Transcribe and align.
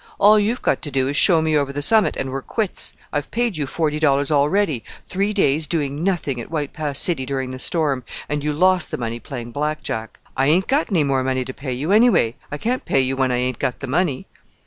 All 0.19 0.39
you've 0.39 0.63
got 0.63 0.81
to 0.81 0.89
do 0.89 1.07
is 1.09 1.15
show 1.15 1.43
me 1.43 1.55
over 1.55 1.71
the 1.71 1.83
summit, 1.83 2.17
and 2.17 2.31
we're 2.31 2.41
quits. 2.41 2.95
I've 3.13 3.29
paid 3.29 3.55
you 3.55 3.67
forty 3.67 3.99
dollars 3.99 4.31
already: 4.31 4.83
three 5.05 5.31
days 5.31 5.67
doing 5.67 6.03
nothing 6.03 6.41
at 6.41 6.49
White 6.49 6.73
Pass 6.73 6.97
City 6.97 7.23
during 7.23 7.51
the 7.51 7.59
storm; 7.59 8.03
and 8.27 8.43
you 8.43 8.51
lost 8.51 8.89
the 8.89 8.97
money 8.97 9.19
playing 9.19 9.51
Black 9.51 9.83
Jack. 9.83 10.17
I 10.35 10.47
ain't 10.47 10.67
got 10.67 10.87
any 10.89 11.03
more 11.03 11.23
money 11.23 11.45
to 11.45 11.53
pay 11.53 11.73
you, 11.73 11.91
anyway. 11.91 12.33
I 12.51 12.57
can't 12.57 12.83
pay 12.83 13.01
you 13.01 13.15
when 13.15 13.31
I 13.31 13.37
ain't 13.37 13.59
got 13.59 13.79
the 13.79 13.85
money." 13.85 14.25